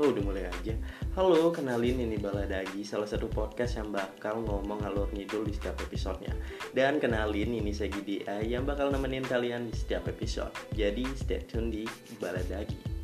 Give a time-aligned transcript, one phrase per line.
[0.00, 0.74] Oh udah mulai aja.
[1.14, 6.34] Halo kenalin ini Baladagi Salah satu podcast yang bakal ngomong alur ngidul di setiap episodenya.
[6.74, 10.50] Dan kenalin ini segi dia yang bakal nemenin kalian di setiap episode.
[10.74, 11.86] Jadi stay tune di
[12.18, 13.01] Baladagi